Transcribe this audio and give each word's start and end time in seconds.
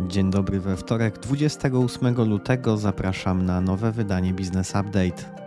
Dzień 0.00 0.30
dobry 0.30 0.60
we 0.60 0.76
wtorek, 0.76 1.18
28 1.18 2.14
lutego 2.14 2.76
zapraszam 2.76 3.46
na 3.46 3.60
nowe 3.60 3.92
wydanie 3.92 4.34
Business 4.34 4.70
Update. 4.70 5.42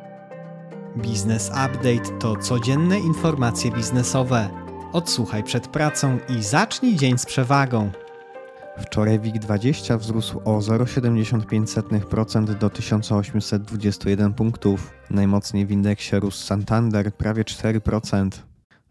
Business 0.96 1.50
Update 1.50 2.20
to 2.20 2.36
codzienne 2.36 3.00
informacje 3.00 3.72
biznesowe. 3.72 4.50
Odsłuchaj 4.94 5.44
przed 5.44 5.68
pracą 5.68 6.18
i 6.30 6.44
zacznij 6.44 6.96
dzień 6.96 7.18
z 7.18 7.26
przewagą. 7.26 7.92
Wczoraj 8.78 9.20
WIG20 9.20 10.00
wzrósł 10.00 10.42
o 10.46 10.60
0,75% 10.60 12.58
do 12.58 12.70
1821 12.70 14.34
punktów. 14.34 14.92
Najmocniej 15.10 15.66
w 15.66 15.72
indeksie 15.72 16.16
rósł 16.16 16.46
Santander 16.46 17.14
prawie 17.14 17.44
4%. 17.44 18.30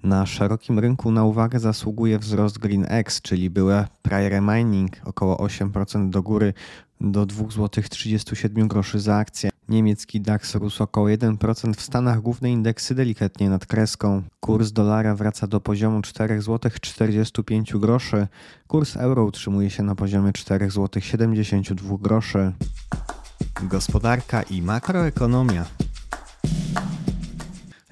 Na 0.05 0.27
szerokim 0.27 0.79
rynku 0.79 1.11
na 1.11 1.25
uwagę 1.25 1.61
zasługuje 1.61 2.19
wzrost 2.19 2.59
GreenX, 2.59 3.23
czyli 3.23 3.51
byłe 3.51 3.87
Prairie 4.03 4.41
Mining, 4.41 4.93
około 5.05 5.37
8% 5.37 6.11
do 6.11 6.23
góry 6.23 6.53
do 7.01 7.27
2,37 7.27 8.75
zł 8.75 9.01
za 9.01 9.17
akcję. 9.17 9.51
Niemiecki 9.69 10.21
DAX 10.21 10.55
rósł 10.55 10.83
około 10.83 11.07
1%, 11.07 11.75
w 11.75 11.81
Stanach 11.81 12.21
główne 12.21 12.51
indeksy 12.51 12.95
delikatnie 12.95 13.51
nad 13.51 13.67
kreską. 13.67 14.23
Kurs 14.41 14.73
dolara 14.73 15.15
wraca 15.15 15.47
do 15.47 15.61
poziomu 15.61 16.01
4,45 16.01 17.81
zł, 17.81 18.27
kurs 18.69 18.97
euro 18.97 19.25
utrzymuje 19.25 19.71
się 19.71 19.83
na 19.83 19.95
poziomie 19.95 20.33
4,72 20.33 21.99
zł. 22.03 22.53
Gospodarka 23.69 24.43
i 24.43 24.63
makroekonomia. 24.63 25.65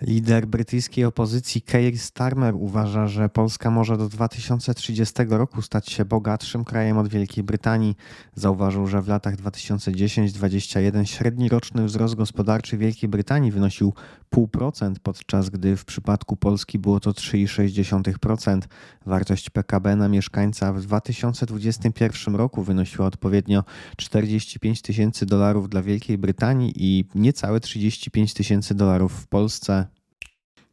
Lider 0.06 0.46
brytyjskiej 0.46 1.04
opozycji 1.04 1.62
Keir 1.62 1.98
Starmer 1.98 2.54
uważa, 2.54 3.06
że 3.06 3.28
Polska 3.28 3.70
może 3.70 3.96
do 3.96 4.08
2030 4.08 5.14
roku 5.28 5.62
stać 5.62 5.90
się 5.90 6.04
bogatszym 6.04 6.64
krajem 6.64 6.98
od 6.98 7.08
Wielkiej 7.08 7.44
Brytanii. 7.44 7.96
Zauważył, 8.34 8.86
że 8.86 9.02
w 9.02 9.08
latach 9.08 9.36
2010-2021 9.36 11.04
średni 11.04 11.48
roczny 11.48 11.84
wzrost 11.84 12.14
gospodarczy 12.14 12.76
Wielkiej 12.76 13.08
Brytanii 13.08 13.52
wynosił 13.52 13.92
0,5%, 14.34 14.94
podczas 15.02 15.50
gdy 15.50 15.76
w 15.76 15.84
przypadku 15.84 16.36
Polski 16.36 16.78
było 16.78 17.00
to 17.00 17.10
3,6%. 17.10 18.60
Wartość 19.06 19.50
PKB 19.50 19.96
na 19.96 20.08
mieszkańca 20.08 20.72
w 20.72 20.80
2021 20.80 22.34
roku 22.34 22.62
wynosiła 22.62 23.06
odpowiednio 23.06 23.64
45 23.96 24.82
tysięcy 24.82 25.26
dolarów 25.26 25.68
dla 25.68 25.82
Wielkiej 25.82 26.18
Brytanii 26.18 26.72
i 26.76 27.04
niecałe 27.14 27.60
35 27.60 28.34
tysięcy 28.34 28.74
dolarów 28.74 29.12
w 29.12 29.26
Polsce. 29.26 29.91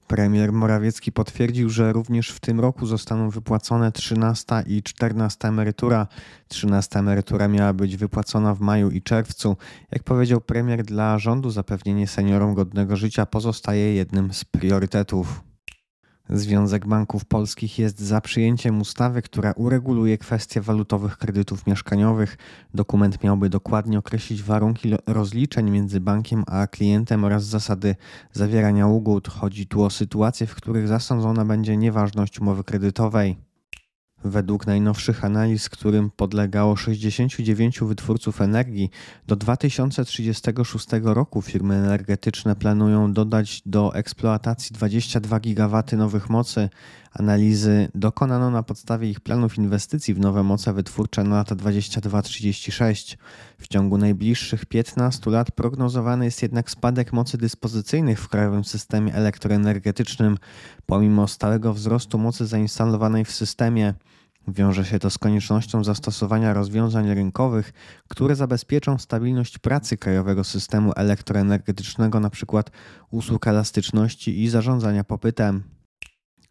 Premier 0.09 0.53
Morawiecki 0.53 1.11
potwierdził, 1.11 1.69
że 1.69 1.93
również 1.93 2.29
w 2.29 2.39
tym 2.39 2.59
roku 2.59 2.85
zostaną 2.85 3.29
wypłacone 3.29 3.91
13 3.91 4.45
i 4.67 4.83
14 4.83 5.47
emerytura. 5.47 6.07
13 6.47 6.99
emerytura 6.99 7.47
miała 7.47 7.73
być 7.73 7.97
wypłacona 7.97 8.55
w 8.55 8.59
maju 8.59 8.89
i 8.89 9.01
czerwcu. 9.01 9.57
Jak 9.91 10.03
powiedział 10.03 10.41
premier, 10.41 10.83
dla 10.83 11.19
rządu 11.19 11.49
zapewnienie 11.49 12.07
seniorom 12.07 12.53
godnego 12.53 12.95
życia 12.95 13.25
pozostaje 13.25 13.93
jednym 13.93 14.33
z 14.33 14.45
priorytetów. 14.45 15.48
Związek 16.29 16.87
Banków 16.87 17.25
Polskich 17.25 17.79
jest 17.79 17.99
za 17.99 18.21
przyjęciem 18.21 18.81
ustawy, 18.81 19.21
która 19.21 19.51
ureguluje 19.51 20.17
kwestie 20.17 20.61
walutowych 20.61 21.17
kredytów 21.17 21.67
mieszkaniowych. 21.67 22.37
Dokument 22.73 23.23
miałby 23.23 23.49
dokładnie 23.49 23.99
określić 23.99 24.43
warunki 24.43 24.93
rozliczeń 25.07 25.71
między 25.71 25.99
bankiem 25.99 26.43
a 26.47 26.67
klientem 26.67 27.23
oraz 27.23 27.43
zasady 27.43 27.95
zawierania 28.33 28.87
ugód. 28.87 29.27
Chodzi 29.27 29.67
tu 29.67 29.83
o 29.83 29.89
sytuacje, 29.89 30.47
w 30.47 30.55
których 30.55 30.87
zasądzona 30.87 31.45
będzie 31.45 31.77
nieważność 31.77 32.39
umowy 32.39 32.63
kredytowej. 32.63 33.48
Według 34.23 34.67
najnowszych 34.67 35.25
analiz, 35.25 35.69
którym 35.69 36.09
podlegało 36.09 36.75
69 36.75 37.79
wytwórców 37.79 38.41
energii, 38.41 38.89
do 39.27 39.35
2036 39.35 40.87
roku 41.03 41.41
firmy 41.41 41.75
energetyczne 41.75 42.55
planują 42.55 43.13
dodać 43.13 43.61
do 43.65 43.95
eksploatacji 43.95 44.73
22 44.73 45.39
GW 45.39 45.83
nowych 45.97 46.29
mocy. 46.29 46.69
Analizy 47.11 47.89
dokonano 47.95 48.51
na 48.51 48.63
podstawie 48.63 49.09
ich 49.09 49.19
planów 49.19 49.57
inwestycji 49.57 50.13
w 50.13 50.19
nowe 50.19 50.43
moce 50.43 50.73
wytwórcze 50.73 51.23
na 51.23 51.35
lata 51.35 51.55
22-36. 51.55 53.17
W 53.57 53.67
ciągu 53.67 53.97
najbliższych 53.97 54.65
15 54.65 55.31
lat 55.31 55.51
prognozowany 55.51 56.25
jest 56.25 56.41
jednak 56.41 56.71
spadek 56.71 57.13
mocy 57.13 57.37
dyspozycyjnych 57.37 58.19
w 58.21 58.27
krajowym 58.27 58.63
systemie 58.63 59.13
elektroenergetycznym, 59.13 60.37
pomimo 60.85 61.27
stałego 61.27 61.73
wzrostu 61.73 62.17
mocy 62.17 62.45
zainstalowanej 62.45 63.25
w 63.25 63.31
systemie. 63.31 63.93
Wiąże 64.47 64.85
się 64.85 64.99
to 64.99 65.09
z 65.09 65.17
koniecznością 65.17 65.83
zastosowania 65.83 66.53
rozwiązań 66.53 67.13
rynkowych, 67.13 67.73
które 68.07 68.35
zabezpieczą 68.35 68.97
stabilność 68.97 69.57
pracy 69.57 69.97
krajowego 69.97 70.43
systemu 70.43 70.91
elektroenergetycznego, 70.95 72.17
np. 72.17 72.63
usług 73.11 73.47
elastyczności 73.47 74.43
i 74.43 74.49
zarządzania 74.49 75.03
popytem. 75.03 75.78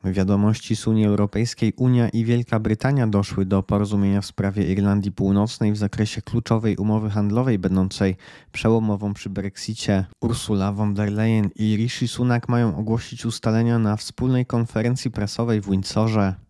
Wiadomości 0.04 0.76
z 0.76 0.86
Unii 0.86 1.06
Europejskiej 1.06 1.72
Unia 1.76 2.08
i 2.08 2.24
Wielka 2.24 2.60
Brytania 2.60 3.06
doszły 3.06 3.46
do 3.46 3.62
porozumienia 3.62 4.20
w 4.20 4.26
sprawie 4.26 4.72
Irlandii 4.72 5.12
Północnej 5.12 5.72
w 5.72 5.76
zakresie 5.76 6.22
kluczowej 6.22 6.76
umowy 6.76 7.10
handlowej 7.10 7.58
będącej 7.58 8.16
przełomową 8.52 9.14
przy 9.14 9.30
Brexicie. 9.30 10.04
Ursula 10.20 10.72
von 10.72 10.94
der 10.94 11.12
Leyen 11.12 11.50
i 11.54 11.76
Rishi 11.76 12.08
Sunak 12.08 12.48
mają 12.48 12.76
ogłosić 12.76 13.26
ustalenia 13.26 13.78
na 13.78 13.96
wspólnej 13.96 14.46
konferencji 14.46 15.10
prasowej 15.10 15.60
w 15.60 15.70
Windsorze. 15.70 16.47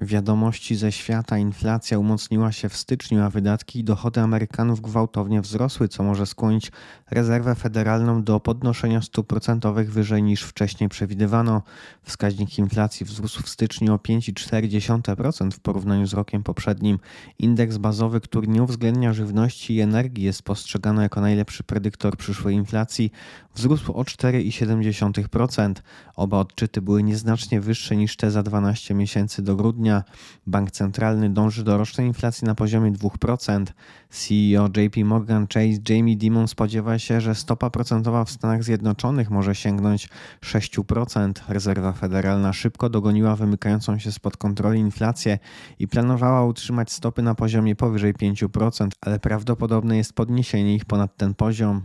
Wiadomości 0.00 0.76
ze 0.76 0.92
świata 0.92 1.38
inflacja 1.38 1.98
umocniła 1.98 2.52
się 2.52 2.68
w 2.68 2.76
styczniu, 2.76 3.22
a 3.22 3.30
wydatki 3.30 3.78
i 3.78 3.84
dochody 3.84 4.20
Amerykanów 4.20 4.80
gwałtownie 4.80 5.40
wzrosły, 5.40 5.88
co 5.88 6.02
może 6.02 6.26
skłonić 6.26 6.72
rezerwę 7.10 7.54
federalną 7.54 8.22
do 8.22 8.40
podnoszenia 8.40 9.02
stóp 9.02 9.26
procentowych 9.26 9.92
wyżej 9.92 10.22
niż 10.22 10.42
wcześniej 10.42 10.88
przewidywano. 10.88 11.62
Wskaźnik 12.02 12.58
inflacji 12.58 13.06
wzrósł 13.06 13.42
w 13.42 13.48
styczniu 13.48 13.94
o 13.94 13.96
5,4% 13.96 15.50
w 15.50 15.60
porównaniu 15.60 16.06
z 16.06 16.14
rokiem 16.14 16.42
poprzednim. 16.42 16.98
Indeks 17.38 17.76
bazowy, 17.76 18.20
który 18.20 18.48
nie 18.48 18.62
uwzględnia 18.62 19.12
żywności 19.12 19.74
i 19.74 19.80
energii, 19.80 20.24
jest 20.24 20.42
postrzegany 20.42 21.02
jako 21.02 21.20
najlepszy 21.20 21.64
predyktor 21.64 22.16
przyszłej 22.16 22.54
inflacji, 22.54 23.12
wzrósł 23.54 23.92
o 23.92 24.02
4,7%. 24.02 25.74
Oba 26.16 26.38
odczyty 26.38 26.82
były 26.82 27.02
nieznacznie 27.02 27.60
wyższe 27.60 27.96
niż 27.96 28.16
te 28.16 28.30
za 28.30 28.42
12 28.42 28.94
miesięcy 28.94 29.42
do 29.42 29.56
grudnia 29.56 29.81
grudnia 29.82 30.04
bank 30.46 30.70
centralny 30.70 31.30
dąży 31.30 31.64
do 31.64 31.78
rocznej 31.78 32.06
inflacji 32.06 32.46
na 32.46 32.54
poziomie 32.54 32.92
2%. 32.92 33.64
CEO 34.10 34.68
JP 34.76 35.04
Morgan 35.04 35.46
Chase 35.46 35.80
Jamie 35.88 36.16
Dimon 36.16 36.48
spodziewa 36.48 36.98
się, 36.98 37.20
że 37.20 37.34
stopa 37.34 37.70
procentowa 37.70 38.24
w 38.24 38.30
Stanach 38.30 38.64
Zjednoczonych 38.64 39.30
może 39.30 39.54
sięgnąć 39.54 40.08
6%. 40.40 41.32
Rezerwa 41.48 41.92
Federalna 41.92 42.52
szybko 42.52 42.88
dogoniła 42.88 43.36
wymykającą 43.36 43.98
się 43.98 44.12
spod 44.12 44.36
kontroli 44.36 44.80
inflację 44.80 45.38
i 45.78 45.88
planowała 45.88 46.44
utrzymać 46.44 46.92
stopy 46.92 47.22
na 47.22 47.34
poziomie 47.34 47.76
powyżej 47.76 48.14
5%, 48.14 48.88
ale 49.00 49.18
prawdopodobne 49.18 49.96
jest 49.96 50.12
podniesienie 50.12 50.74
ich 50.74 50.84
ponad 50.84 51.16
ten 51.16 51.34
poziom. 51.34 51.82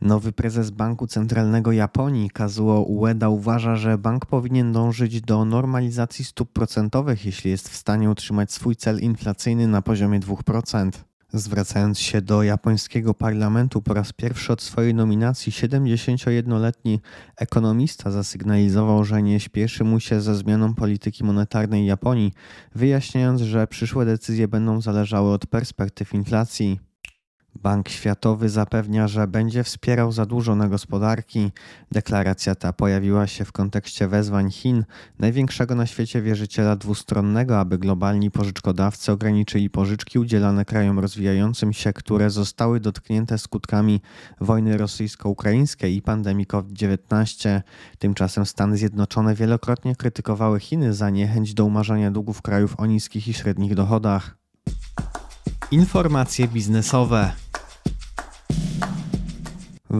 Nowy 0.00 0.32
prezes 0.32 0.70
Banku 0.70 1.06
Centralnego 1.06 1.72
Japonii, 1.72 2.30
Kazuo 2.30 2.82
Ueda, 2.82 3.28
uważa, 3.28 3.76
że 3.76 3.98
bank 3.98 4.26
powinien 4.26 4.72
dążyć 4.72 5.20
do 5.20 5.44
normalizacji 5.44 6.24
stóp 6.24 6.52
procentowych, 6.52 7.26
jeśli 7.26 7.50
jest 7.50 7.68
w 7.68 7.76
stanie 7.76 8.10
utrzymać 8.10 8.52
swój 8.52 8.76
cel 8.76 9.00
inflacyjny 9.00 9.68
na 9.68 9.82
poziomie 9.82 10.20
2%. 10.20 10.90
Zwracając 11.32 11.98
się 11.98 12.22
do 12.22 12.42
japońskiego 12.42 13.14
parlamentu 13.14 13.82
po 13.82 13.94
raz 13.94 14.12
pierwszy 14.12 14.52
od 14.52 14.62
swojej 14.62 14.94
nominacji, 14.94 15.52
71-letni 15.52 17.00
ekonomista 17.36 18.10
zasygnalizował, 18.10 19.04
że 19.04 19.22
nie 19.22 19.40
śpieszy 19.40 19.84
mu 19.84 20.00
się 20.00 20.20
ze 20.20 20.34
zmianą 20.34 20.74
polityki 20.74 21.24
monetarnej 21.24 21.86
Japonii, 21.86 22.32
wyjaśniając, 22.74 23.40
że 23.40 23.66
przyszłe 23.66 24.04
decyzje 24.04 24.48
będą 24.48 24.80
zależały 24.80 25.32
od 25.32 25.46
perspektyw 25.46 26.14
inflacji. 26.14 26.93
Bank 27.62 27.88
Światowy 27.88 28.48
zapewnia, 28.48 29.08
że 29.08 29.26
będzie 29.26 29.64
wspierał 29.64 30.12
zadłużone 30.12 30.68
gospodarki. 30.68 31.52
Deklaracja 31.92 32.54
ta 32.54 32.72
pojawiła 32.72 33.26
się 33.26 33.44
w 33.44 33.52
kontekście 33.52 34.08
wezwań 34.08 34.50
Chin, 34.50 34.84
największego 35.18 35.74
na 35.74 35.86
świecie 35.86 36.22
wierzyciela 36.22 36.76
dwustronnego, 36.76 37.60
aby 37.60 37.78
globalni 37.78 38.30
pożyczkodawcy 38.30 39.12
ograniczyli 39.12 39.70
pożyczki 39.70 40.18
udzielane 40.18 40.64
krajom 40.64 40.98
rozwijającym 40.98 41.72
się, 41.72 41.92
które 41.92 42.30
zostały 42.30 42.80
dotknięte 42.80 43.38
skutkami 43.38 44.00
wojny 44.40 44.76
rosyjsko-ukraińskiej 44.76 45.96
i 45.96 46.02
pandemii 46.02 46.46
COVID-19. 46.46 47.60
Tymczasem 47.98 48.46
Stany 48.46 48.76
Zjednoczone 48.76 49.34
wielokrotnie 49.34 49.96
krytykowały 49.96 50.60
Chiny 50.60 50.94
za 50.94 51.10
niechęć 51.10 51.54
do 51.54 51.64
umarzania 51.64 52.10
długów 52.10 52.42
krajów 52.42 52.80
o 52.80 52.86
niskich 52.86 53.28
i 53.28 53.34
średnich 53.34 53.74
dochodach. 53.74 54.36
Informacje 55.70 56.48
biznesowe. 56.48 57.43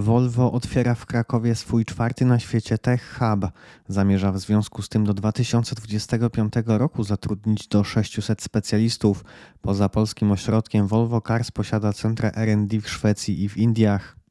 Volvo 0.01 0.53
otwiera 0.53 0.95
w 0.95 1.07
Krakowie 1.07 1.55
swój 1.55 1.85
czwarty 1.85 2.25
na 2.25 2.39
świecie 2.39 2.79
Tech 2.79 3.19
Hub. 3.19 3.51
Zamierza 3.89 4.33
w 4.33 4.39
związku 4.39 4.83
z 4.83 4.89
tym 4.89 5.05
do 5.05 5.15
2025 5.15 6.55
roku 6.67 7.05
zatrudnić 7.05 7.69
do 7.69 7.85
600 7.85 8.43
specjalistów. 8.43 9.25
Poza 9.63 9.89
polskim 9.89 10.33
ośrodkiem 10.33 10.87
Volvo 10.87 11.21
Cars 11.21 11.51
posiada 11.51 11.93
centra 11.93 12.31
R&D 12.31 12.81
w 12.81 12.89
Szwecji 12.89 13.43
i 13.43 13.49
w 13.49 13.57
Indiach. 13.57 14.24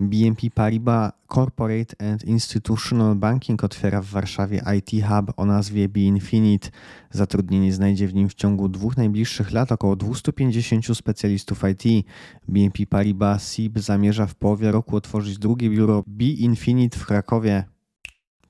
BNP 0.00 0.50
Paribas 0.50 1.12
Corporate 1.34 1.94
and 1.98 2.24
Institutional 2.24 3.14
Banking 3.16 3.64
otwiera 3.64 4.02
w 4.02 4.06
Warszawie 4.06 4.62
IT 4.78 5.04
Hub 5.08 5.32
o 5.36 5.44
nazwie 5.46 5.88
BeInfinite. 5.88 6.70
Zatrudnienie 7.10 7.72
znajdzie 7.72 8.08
w 8.08 8.14
nim 8.14 8.28
w 8.28 8.34
ciągu 8.34 8.68
dwóch 8.68 8.96
najbliższych 8.96 9.52
lat 9.52 9.72
około 9.72 9.96
250 9.96 10.96
specjalistów 10.96 11.62
IT. 11.72 12.06
BNP 12.48 12.86
Paribas 12.86 13.52
SIB 13.52 13.78
zamierza 13.78 14.26
w 14.26 14.34
połowie 14.34 14.72
roku 14.72 14.96
otworzyć 14.96 15.38
drugie 15.38 15.70
biuro 15.70 16.04
BeInfinite 16.06 16.98
w 16.98 17.06
Krakowie. 17.06 17.64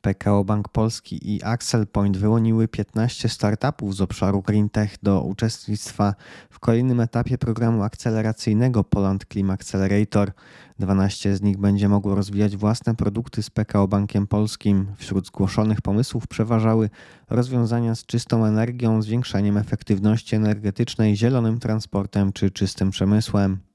PKO 0.00 0.44
Bank 0.44 0.68
Polski 0.68 1.34
i 1.34 1.44
Axel 1.44 1.86
Point 1.86 2.16
wyłoniły 2.16 2.68
15 2.68 3.28
startupów 3.28 3.96
z 3.96 4.00
obszaru 4.00 4.42
GreenTech 4.42 4.96
do 5.02 5.22
uczestnictwa 5.22 6.14
w 6.50 6.58
kolejnym 6.58 7.00
etapie 7.00 7.38
programu 7.38 7.82
akceleracyjnego 7.82 8.84
Poland 8.84 9.24
Clim 9.32 9.50
Accelerator. 9.50 10.32
12 10.78 11.36
z 11.36 11.42
nich 11.42 11.58
będzie 11.58 11.88
mogło 11.88 12.14
rozwijać 12.14 12.56
własne 12.56 12.94
produkty 12.94 13.42
z 13.42 13.50
PKO 13.50 13.88
Bankiem 13.88 14.26
Polskim. 14.26 14.86
Wśród 14.96 15.26
zgłoszonych 15.26 15.80
pomysłów 15.80 16.26
przeważały 16.26 16.90
rozwiązania 17.30 17.94
z 17.94 18.06
czystą 18.06 18.44
energią, 18.44 19.02
zwiększaniem 19.02 19.56
efektywności 19.56 20.36
energetycznej, 20.36 21.16
zielonym 21.16 21.58
transportem 21.58 22.32
czy 22.32 22.50
czystym 22.50 22.90
przemysłem. 22.90 23.69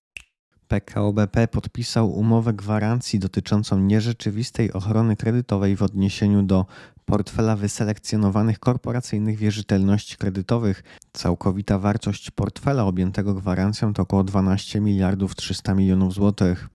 PKO 0.67 1.13
BP 1.13 1.47
podpisał 1.47 2.11
umowę 2.11 2.53
gwarancji 2.53 3.19
dotyczącą 3.19 3.79
nierzeczywistej 3.79 4.73
ochrony 4.73 5.15
kredytowej 5.15 5.75
w 5.75 5.83
odniesieniu 5.83 6.43
do 6.43 6.65
portfela 7.05 7.55
wyselekcjonowanych 7.55 8.59
korporacyjnych 8.59 9.37
wierzytelności 9.37 10.17
kredytowych. 10.17 10.83
Całkowita 11.13 11.79
wartość 11.79 12.31
portfela 12.31 12.85
objętego 12.85 13.33
gwarancją 13.33 13.93
to 13.93 14.01
około 14.01 14.23
12 14.23 14.81
miliardów 14.81 15.35
300 15.35 15.73
milionów 15.73 16.13
złotych. 16.13 16.74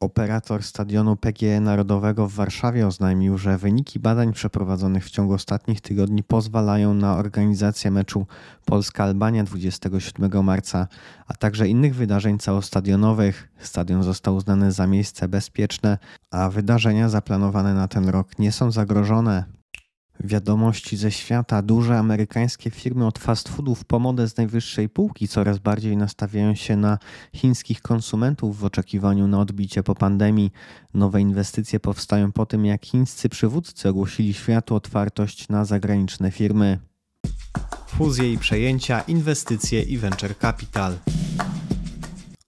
Operator 0.00 0.62
stadionu 0.62 1.16
PGE 1.16 1.60
Narodowego 1.60 2.28
w 2.28 2.32
Warszawie 2.32 2.86
oznajmił, 2.86 3.38
że 3.38 3.58
wyniki 3.58 3.98
badań 3.98 4.32
przeprowadzonych 4.32 5.04
w 5.04 5.10
ciągu 5.10 5.32
ostatnich 5.32 5.80
tygodni 5.80 6.22
pozwalają 6.22 6.94
na 6.94 7.16
organizację 7.16 7.90
meczu 7.90 8.26
Polska-Albania 8.64 9.44
27 9.44 10.44
marca, 10.44 10.88
a 11.26 11.34
także 11.34 11.68
innych 11.68 11.94
wydarzeń 11.94 12.38
całostadionowych. 12.38 13.48
Stadion 13.58 14.02
został 14.02 14.36
uznany 14.36 14.72
za 14.72 14.86
miejsce 14.86 15.28
bezpieczne, 15.28 15.98
a 16.30 16.50
wydarzenia 16.50 17.08
zaplanowane 17.08 17.74
na 17.74 17.88
ten 17.88 18.08
rok 18.08 18.38
nie 18.38 18.52
są 18.52 18.70
zagrożone. 18.70 19.59
Wiadomości 20.24 20.96
ze 20.96 21.10
świata. 21.10 21.62
Duże 21.62 21.98
amerykańskie 21.98 22.70
firmy 22.70 23.06
od 23.06 23.18
fast 23.18 23.48
foodów 23.48 23.84
po 23.84 23.98
modę 23.98 24.28
z 24.28 24.36
najwyższej 24.36 24.88
półki 24.88 25.28
coraz 25.28 25.58
bardziej 25.58 25.96
nastawiają 25.96 26.54
się 26.54 26.76
na 26.76 26.98
chińskich 27.34 27.82
konsumentów 27.82 28.58
w 28.58 28.64
oczekiwaniu 28.64 29.26
na 29.26 29.40
odbicie 29.40 29.82
po 29.82 29.94
pandemii. 29.94 30.52
Nowe 30.94 31.20
inwestycje 31.20 31.80
powstają 31.80 32.32
po 32.32 32.46
tym, 32.46 32.64
jak 32.64 32.86
chińscy 32.86 33.28
przywódcy 33.28 33.88
ogłosili 33.88 34.34
światu 34.34 34.74
otwartość 34.74 35.48
na 35.48 35.64
zagraniczne 35.64 36.30
firmy. 36.30 36.78
Fuzje 37.86 38.32
i 38.32 38.38
przejęcia, 38.38 39.00
inwestycje 39.00 39.82
i 39.82 39.98
venture 39.98 40.38
capital. 40.38 40.96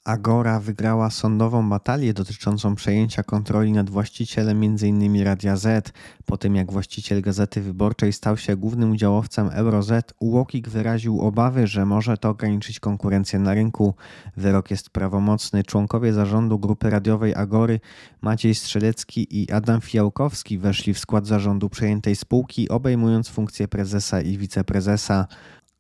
Agora 0.05 0.61
wygrała 0.61 1.11
sądową 1.11 1.69
batalię 1.69 2.15
dotyczącą 2.15 2.75
przejęcia 2.75 3.23
kontroli 3.23 3.73
nad 3.73 3.91
właścicielem 3.91 4.63
m.in. 4.63 5.25
Radia 5.25 5.57
Z. 5.57 5.93
Po 6.27 6.37
tym 6.37 6.57
jak 6.57 6.73
właściciel 6.73 7.23
Gazety 7.23 7.61
Wyborczej 7.61 8.13
stał 8.13 8.37
się 8.37 8.57
głównym 8.57 8.91
udziałowcem 8.91 9.51
EuroZ, 9.53 9.93
UOKiK 10.21 10.69
wyraził 10.69 11.21
obawy, 11.21 11.67
że 11.67 11.87
może 11.87 12.17
to 12.17 12.29
ograniczyć 12.29 12.81
konkurencję 12.81 13.39
na 13.39 13.55
rynku. 13.55 13.95
Wyrok 14.37 14.71
jest 14.71 14.91
prawomocny. 14.91 15.65
Członkowie 15.65 16.13
zarządu 16.13 16.59
grupy 16.59 16.91
radiowej 16.91 17.35
Agory 17.35 17.81
Maciej 18.21 18.55
Strzelecki 18.55 19.43
i 19.43 19.51
Adam 19.51 19.81
Fiałkowski 19.81 20.59
weszli 20.59 20.95
w 20.95 20.99
skład 20.99 21.27
zarządu 21.27 21.69
przejętej 21.69 22.17
spółki, 22.17 22.69
obejmując 22.69 23.29
funkcję 23.29 23.69
prezesa 23.69 24.21
i 24.21 24.39
wiceprezesa. 24.39 25.27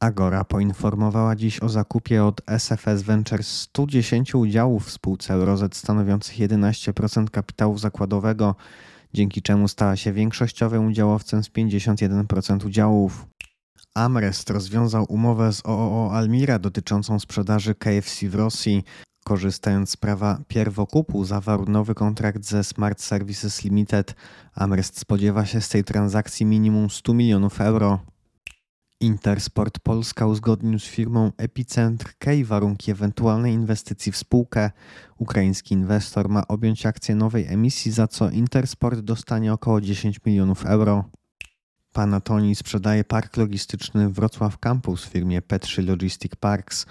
Agora 0.03 0.45
poinformowała 0.45 1.37
dziś 1.37 1.63
o 1.63 1.69
zakupie 1.69 2.25
od 2.25 2.41
SFS 2.47 3.03
Ventures 3.03 3.49
110 3.49 4.35
udziałów 4.35 4.87
w 4.87 4.91
spółce 4.91 5.35
Eurozet 5.35 5.77
stanowiących 5.77 6.37
11% 6.37 7.31
kapitału 7.31 7.79
zakładowego, 7.79 8.55
dzięki 9.15 9.43
czemu 9.43 9.69
stała 9.69 9.97
się 9.97 10.13
większościowym 10.13 10.87
udziałowcem 10.87 11.45
z 11.45 11.49
51% 11.49 12.67
udziałów. 12.67 13.27
Amrest 13.95 14.51
rozwiązał 14.51 15.05
umowę 15.09 15.53
z 15.53 15.63
OOO 15.65 16.11
Almira 16.13 16.59
dotyczącą 16.59 17.19
sprzedaży 17.19 17.75
KFC 17.75 18.29
w 18.29 18.35
Rosji. 18.35 18.85
Korzystając 19.25 19.91
z 19.91 19.97
prawa 19.97 20.39
pierwokupu, 20.49 21.25
zawarł 21.25 21.65
nowy 21.69 21.95
kontrakt 21.95 22.45
ze 22.45 22.65
Smart 22.65 23.01
Services 23.01 23.65
Limited. 23.65 24.15
Amrest 24.55 24.99
spodziewa 24.99 25.47
się 25.47 25.61
z 25.61 25.69
tej 25.69 25.85
transakcji 25.85 26.47
minimum 26.47 26.91
100 26.91 27.15
milionów 27.15 27.61
euro. 27.61 28.12
Intersport 29.03 29.79
Polska 29.79 30.27
uzgodnił 30.27 30.79
z 30.79 30.85
firmą 30.85 31.33
Epicentr 31.37 32.13
K 32.19 32.31
warunki 32.45 32.91
ewentualnej 32.91 33.53
inwestycji 33.55 34.13
w 34.13 34.17
spółkę. 34.17 34.71
Ukraiński 35.19 35.75
inwestor 35.75 36.29
ma 36.29 36.49
objąć 36.49 36.87
akcję 36.87 37.15
nowej 37.15 37.47
emisji, 37.47 37.93
za 37.93 38.09
co 38.09 38.31
Intersport 38.31 39.01
dostanie 39.01 39.53
około 39.53 39.81
10 39.81 40.21
milionów 40.27 40.67
euro. 40.67 41.05
Panatoni 41.93 42.55
sprzedaje 42.55 43.05
park 43.05 43.37
logistyczny 43.37 44.09
Wrocław 44.09 44.59
Campus 44.59 45.05
firmie 45.09 45.43
Petrzy 45.43 45.83
Logistic 45.83 46.37
Parks. 46.37 46.87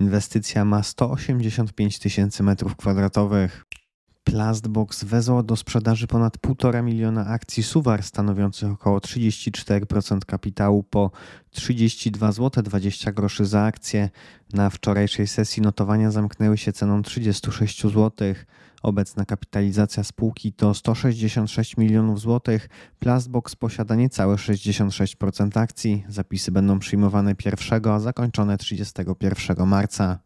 Inwestycja 0.00 0.64
ma 0.64 0.82
185 0.82 1.98
tysięcy 1.98 2.42
metrów 2.42 2.76
kwadratowych. 2.76 3.64
Plastbox 4.24 5.04
wezwał 5.04 5.42
do 5.42 5.56
sprzedaży 5.56 6.06
ponad 6.06 6.38
1,5 6.38 6.82
miliona 6.82 7.26
akcji 7.26 7.62
Suwar 7.62 8.02
stanowiących 8.02 8.70
około 8.72 8.98
34% 8.98 10.18
kapitału 10.26 10.82
po 10.82 11.10
32 11.50 12.32
zł 12.32 12.62
20 12.62 13.12
groszy 13.12 13.46
za 13.46 13.62
akcję. 13.62 14.10
Na 14.52 14.70
wczorajszej 14.70 15.26
sesji 15.26 15.62
notowania 15.62 16.10
zamknęły 16.10 16.58
się 16.58 16.72
ceną 16.72 17.02
36 17.02 17.82
zł. 17.82 18.12
Obecna 18.82 19.24
kapitalizacja 19.24 20.04
spółki 20.04 20.52
to 20.52 20.74
166 20.74 21.76
milionów 21.76 22.20
złotych. 22.20 22.68
Plastbox 22.98 23.56
posiada 23.56 23.94
niecałe 23.94 24.36
66% 24.36 25.60
akcji. 25.60 26.04
Zapisy 26.08 26.52
będą 26.52 26.78
przyjmowane 26.78 27.34
1, 27.44 27.86
a 27.86 28.00
zakończone 28.00 28.58
31 28.58 29.66
marca. 29.66 30.18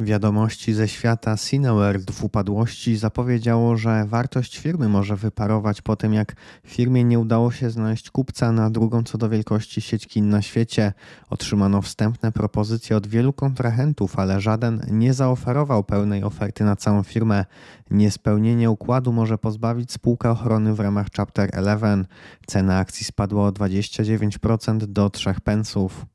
Wiadomości 0.00 0.74
ze 0.74 0.88
świata 0.88 1.36
Cineworld 1.36 2.10
w 2.10 2.24
upadłości 2.24 2.96
zapowiedziało, 2.96 3.76
że 3.76 4.04
wartość 4.06 4.58
firmy 4.58 4.88
może 4.88 5.16
wyparować 5.16 5.82
po 5.82 5.96
tym, 5.96 6.14
jak 6.14 6.36
firmie 6.66 7.04
nie 7.04 7.18
udało 7.18 7.50
się 7.50 7.70
znaleźć 7.70 8.10
kupca 8.10 8.52
na 8.52 8.70
drugą 8.70 9.02
co 9.02 9.18
do 9.18 9.28
wielkości 9.28 9.80
sieć 9.80 10.06
kin 10.06 10.28
na 10.28 10.42
świecie. 10.42 10.92
Otrzymano 11.30 11.82
wstępne 11.82 12.32
propozycje 12.32 12.96
od 12.96 13.06
wielu 13.06 13.32
kontrahentów, 13.32 14.18
ale 14.18 14.40
żaden 14.40 14.82
nie 14.90 15.14
zaoferował 15.14 15.84
pełnej 15.84 16.24
oferty 16.24 16.64
na 16.64 16.76
całą 16.76 17.02
firmę. 17.02 17.44
Niespełnienie 17.90 18.70
układu 18.70 19.12
może 19.12 19.38
pozbawić 19.38 19.92
spółkę 19.92 20.30
ochrony 20.30 20.74
w 20.74 20.80
ramach 20.80 21.06
Chapter 21.16 21.50
11. 21.56 22.04
Cena 22.46 22.78
akcji 22.78 23.04
spadła 23.04 23.46
o 23.46 23.52
29% 23.52 24.78
do 24.78 25.10
3 25.10 25.34
pensów. 25.44 26.06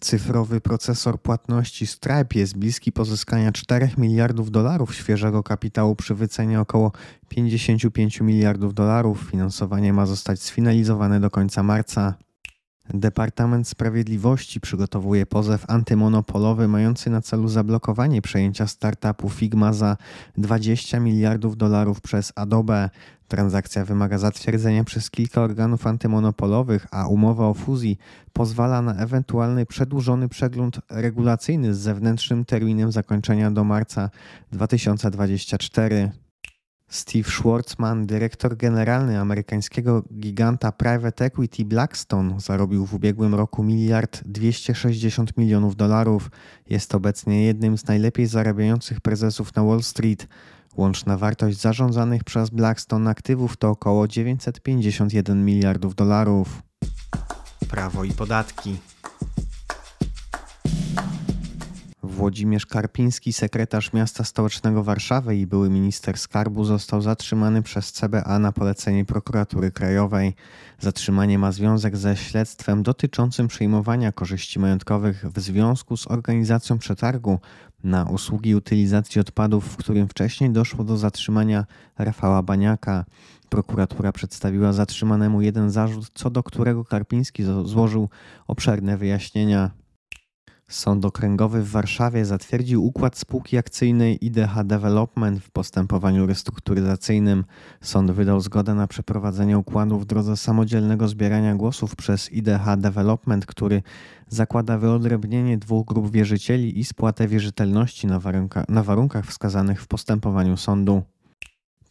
Cyfrowy 0.00 0.60
procesor 0.60 1.22
płatności 1.22 1.86
Stripe 1.86 2.38
jest 2.38 2.58
bliski 2.58 2.92
pozyskania 2.92 3.52
4 3.52 3.90
miliardów 3.98 4.50
dolarów 4.50 4.94
świeżego 4.94 5.42
kapitału 5.42 5.96
przy 5.96 6.14
wycenie 6.14 6.60
około 6.60 6.92
55 7.28 8.20
miliardów 8.20 8.74
dolarów. 8.74 9.28
Finansowanie 9.30 9.92
ma 9.92 10.06
zostać 10.06 10.42
sfinalizowane 10.42 11.20
do 11.20 11.30
końca 11.30 11.62
marca. 11.62 12.14
Departament 12.94 13.68
Sprawiedliwości 13.68 14.60
przygotowuje 14.60 15.26
pozew 15.26 15.64
antymonopolowy 15.70 16.68
mający 16.68 17.10
na 17.10 17.20
celu 17.20 17.48
zablokowanie 17.48 18.22
przejęcia 18.22 18.66
startupu 18.66 19.30
Figma 19.30 19.72
za 19.72 19.96
20 20.38 21.00
miliardów 21.00 21.56
dolarów 21.56 22.00
przez 22.00 22.32
Adobe. 22.36 22.90
Transakcja 23.28 23.84
wymaga 23.84 24.18
zatwierdzenia 24.18 24.84
przez 24.84 25.10
kilka 25.10 25.40
organów 25.40 25.86
antymonopolowych, 25.86 26.86
a 26.90 27.06
umowa 27.06 27.48
o 27.48 27.54
fuzji 27.54 27.98
pozwala 28.32 28.82
na 28.82 28.94
ewentualny 28.94 29.66
przedłużony 29.66 30.28
przegląd 30.28 30.80
regulacyjny 30.90 31.74
z 31.74 31.78
zewnętrznym 31.78 32.44
terminem 32.44 32.92
zakończenia 32.92 33.50
do 33.50 33.64
marca 33.64 34.10
2024. 34.52 36.10
Steve 36.88 37.30
Schwartzman, 37.30 38.06
dyrektor 38.06 38.56
generalny 38.56 39.20
amerykańskiego 39.20 40.02
giganta 40.18 40.72
private 40.72 41.24
equity 41.24 41.64
Blackstone, 41.64 42.40
zarobił 42.40 42.86
w 42.86 42.94
ubiegłym 42.94 43.34
roku 43.34 43.62
miliard 43.62 44.22
260 44.24 45.36
milionów 45.36 45.76
dolarów. 45.76 46.30
Jest 46.70 46.94
obecnie 46.94 47.44
jednym 47.44 47.78
z 47.78 47.86
najlepiej 47.86 48.26
zarabiających 48.26 49.00
prezesów 49.00 49.54
na 49.54 49.64
Wall 49.64 49.82
Street. 49.82 50.28
Łączna 50.76 51.16
wartość 51.16 51.60
zarządzanych 51.60 52.24
przez 52.24 52.50
Blackstone 52.50 53.10
aktywów 53.10 53.56
to 53.56 53.70
około 53.70 54.08
951 54.08 55.44
miliardów 55.44 55.94
dolarów. 55.94 56.62
Prawo 57.68 58.04
i 58.04 58.10
podatki. 58.10 58.78
Włodzimierz 62.18 62.66
Karpiński, 62.66 63.32
sekretarz 63.32 63.92
miasta 63.92 64.24
stołecznego 64.24 64.82
Warszawy 64.84 65.36
i 65.36 65.46
były 65.46 65.70
minister 65.70 66.18
skarbu, 66.18 66.64
został 66.64 67.02
zatrzymany 67.02 67.62
przez 67.62 67.92
CBA 67.92 68.38
na 68.38 68.52
polecenie 68.52 69.04
prokuratury 69.04 69.70
krajowej. 69.70 70.34
Zatrzymanie 70.78 71.38
ma 71.38 71.52
związek 71.52 71.96
ze 71.96 72.16
śledztwem 72.16 72.82
dotyczącym 72.82 73.48
przyjmowania 73.48 74.12
korzyści 74.12 74.58
majątkowych 74.58 75.24
w 75.34 75.40
związku 75.40 75.96
z 75.96 76.06
organizacją 76.06 76.78
przetargu 76.78 77.38
na 77.84 78.04
usługi 78.04 78.54
utylizacji 78.54 79.20
odpadów, 79.20 79.64
w 79.64 79.76
którym 79.76 80.08
wcześniej 80.08 80.50
doszło 80.50 80.84
do 80.84 80.96
zatrzymania 80.96 81.64
Rafała 81.98 82.42
Baniaka. 82.42 83.04
Prokuratura 83.48 84.12
przedstawiła 84.12 84.72
zatrzymanemu 84.72 85.42
jeden 85.42 85.70
zarzut, 85.70 86.10
co 86.14 86.30
do 86.30 86.42
którego 86.42 86.84
Karpiński 86.84 87.44
złożył 87.64 88.08
obszerne 88.46 88.96
wyjaśnienia. 88.96 89.70
Sąd 90.68 91.04
Okręgowy 91.04 91.62
w 91.62 91.70
Warszawie 91.70 92.24
zatwierdził 92.24 92.84
układ 92.84 93.18
spółki 93.18 93.58
akcyjnej 93.58 94.26
IDH 94.26 94.64
Development 94.64 95.44
w 95.44 95.50
postępowaniu 95.50 96.26
restrukturyzacyjnym. 96.26 97.44
Sąd 97.80 98.10
wydał 98.10 98.40
zgodę 98.40 98.74
na 98.74 98.86
przeprowadzenie 98.86 99.58
układu 99.58 99.98
w 99.98 100.06
drodze 100.06 100.36
samodzielnego 100.36 101.08
zbierania 101.08 101.54
głosów 101.54 101.96
przez 101.96 102.32
IDH 102.32 102.76
Development, 102.76 103.46
który 103.46 103.82
zakłada 104.28 104.78
wyodrębnienie 104.78 105.58
dwóch 105.58 105.86
grup 105.86 106.10
wierzycieli 106.10 106.78
i 106.80 106.84
spłatę 106.84 107.28
wierzytelności 107.28 108.06
na, 108.06 108.20
warunka, 108.20 108.64
na 108.68 108.82
warunkach 108.82 109.26
wskazanych 109.26 109.82
w 109.82 109.86
postępowaniu 109.86 110.56
sądu. 110.56 111.02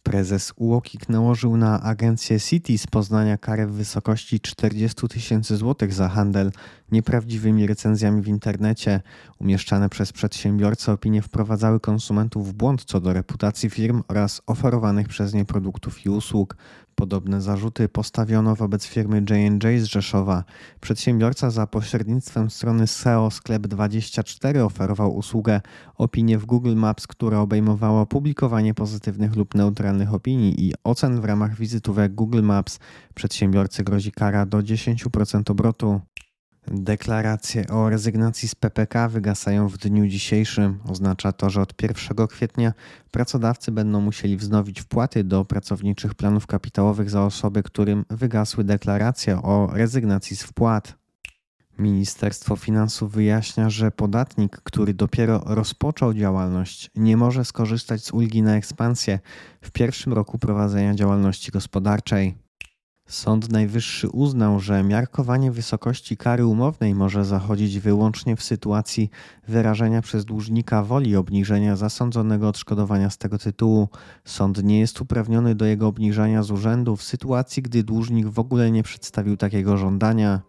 Prezes 0.02 0.52
UOKiK 0.56 1.08
nałożył 1.08 1.56
na 1.56 1.82
agencję 1.82 2.40
City 2.40 2.78
z 2.78 2.86
Poznania 2.86 3.38
karę 3.38 3.66
w 3.66 3.72
wysokości 3.72 4.40
40 4.40 5.08
tysięcy 5.08 5.56
złotych 5.56 5.92
za 5.92 6.08
handel 6.08 6.52
nieprawdziwymi 6.92 7.66
recenzjami 7.66 8.22
w 8.22 8.28
internecie. 8.28 9.00
Umieszczane 9.38 9.88
przez 9.88 10.12
przedsiębiorcę 10.12 10.92
opinie 10.92 11.22
wprowadzały 11.22 11.80
konsumentów 11.80 12.48
w 12.48 12.52
błąd 12.52 12.84
co 12.84 13.00
do 13.00 13.12
reputacji 13.12 13.70
firm 13.70 14.02
oraz 14.08 14.42
oferowanych 14.46 15.08
przez 15.08 15.34
nie 15.34 15.44
produktów 15.44 16.06
i 16.06 16.08
usług. 16.08 16.56
Podobne 16.94 17.40
zarzuty 17.40 17.88
postawiono 17.88 18.56
wobec 18.56 18.86
firmy 18.86 19.22
J&J 19.30 19.80
z 19.80 19.84
Rzeszowa. 19.84 20.44
Przedsiębiorca 20.80 21.50
za 21.50 21.66
pośrednictwem 21.66 22.50
strony 22.50 22.86
SEO 22.86 23.28
Sklep24 23.28 24.58
oferował 24.58 25.16
usługę 25.16 25.60
opinie 25.94 26.38
w 26.38 26.46
Google 26.46 26.74
Maps, 26.74 27.06
która 27.06 27.40
obejmowała 27.40 28.06
publikowanie 28.06 28.74
pozytywnych 28.74 29.36
lub 29.36 29.54
neutralnych 29.54 30.14
opinii 30.14 30.66
i 30.66 30.72
ocen 30.84 31.20
w 31.20 31.24
ramach 31.24 31.56
wizytówek 31.56 32.14
Google 32.14 32.42
Maps. 32.42 32.78
Przedsiębiorcy 33.14 33.84
grozi 33.84 34.12
kara 34.12 34.46
do 34.46 34.58
10% 34.58 35.50
obrotu. 35.50 36.00
Deklaracje 36.70 37.68
o 37.68 37.90
rezygnacji 37.90 38.48
z 38.48 38.54
PPK 38.54 39.08
wygasają 39.08 39.68
w 39.68 39.78
dniu 39.78 40.06
dzisiejszym. 40.06 40.78
Oznacza 40.88 41.32
to, 41.32 41.50
że 41.50 41.62
od 41.62 41.82
1 41.82 42.26
kwietnia 42.26 42.72
pracodawcy 43.10 43.72
będą 43.72 44.00
musieli 44.00 44.36
wznowić 44.36 44.80
wpłaty 44.80 45.24
do 45.24 45.44
pracowniczych 45.44 46.14
planów 46.14 46.46
kapitałowych 46.46 47.10
za 47.10 47.24
osoby, 47.24 47.62
którym 47.62 48.04
wygasły 48.10 48.64
deklaracje 48.64 49.42
o 49.42 49.70
rezygnacji 49.72 50.36
z 50.36 50.42
wpłat. 50.42 50.98
Ministerstwo 51.78 52.56
Finansów 52.56 53.12
wyjaśnia, 53.12 53.70
że 53.70 53.90
podatnik, 53.90 54.60
który 54.64 54.94
dopiero 54.94 55.42
rozpoczął 55.46 56.14
działalność, 56.14 56.90
nie 56.96 57.16
może 57.16 57.44
skorzystać 57.44 58.04
z 58.04 58.12
ulgi 58.12 58.42
na 58.42 58.56
ekspansję 58.56 59.18
w 59.62 59.70
pierwszym 59.70 60.12
roku 60.12 60.38
prowadzenia 60.38 60.94
działalności 60.94 61.50
gospodarczej. 61.50 62.47
Sąd 63.08 63.52
Najwyższy 63.52 64.08
uznał, 64.08 64.60
że 64.60 64.82
miarkowanie 64.82 65.50
wysokości 65.50 66.16
kary 66.16 66.46
umownej 66.46 66.94
może 66.94 67.24
zachodzić 67.24 67.78
wyłącznie 67.78 68.36
w 68.36 68.42
sytuacji 68.42 69.10
wyrażenia 69.48 70.02
przez 70.02 70.24
dłużnika 70.24 70.82
woli 70.82 71.16
obniżenia 71.16 71.76
zasądzonego 71.76 72.48
odszkodowania 72.48 73.10
z 73.10 73.18
tego 73.18 73.38
tytułu. 73.38 73.88
Sąd 74.24 74.64
nie 74.64 74.80
jest 74.80 75.00
uprawniony 75.00 75.54
do 75.54 75.64
jego 75.64 75.86
obniżania 75.86 76.42
z 76.42 76.50
urzędu 76.50 76.96
w 76.96 77.02
sytuacji, 77.02 77.62
gdy 77.62 77.82
dłużnik 77.82 78.26
w 78.26 78.38
ogóle 78.38 78.70
nie 78.70 78.82
przedstawił 78.82 79.36
takiego 79.36 79.76
żądania. 79.76 80.40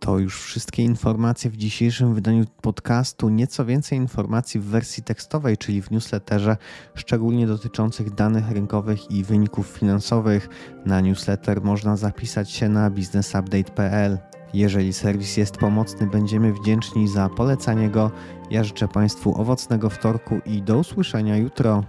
To 0.00 0.18
już 0.18 0.42
wszystkie 0.42 0.82
informacje 0.82 1.50
w 1.50 1.56
dzisiejszym 1.56 2.14
wydaniu 2.14 2.44
podcastu. 2.62 3.28
Nieco 3.28 3.64
więcej 3.64 3.98
informacji 3.98 4.60
w 4.60 4.64
wersji 4.64 5.02
tekstowej, 5.02 5.56
czyli 5.56 5.82
w 5.82 5.90
newsletterze, 5.90 6.56
szczególnie 6.94 7.46
dotyczących 7.46 8.14
danych 8.14 8.50
rynkowych 8.50 9.10
i 9.10 9.24
wyników 9.24 9.66
finansowych. 9.66 10.48
Na 10.86 11.00
newsletter 11.00 11.62
można 11.62 11.96
zapisać 11.96 12.50
się 12.50 12.68
na 12.68 12.90
businessupdate.pl. 12.90 14.18
Jeżeli 14.54 14.92
serwis 14.92 15.36
jest 15.36 15.56
pomocny, 15.56 16.06
będziemy 16.06 16.52
wdzięczni 16.52 17.08
za 17.08 17.28
polecanie 17.28 17.90
go. 17.90 18.10
Ja 18.50 18.64
życzę 18.64 18.88
Państwu 18.88 19.40
owocnego 19.40 19.90
wtorku 19.90 20.40
i 20.46 20.62
do 20.62 20.78
usłyszenia 20.78 21.36
jutro. 21.36 21.84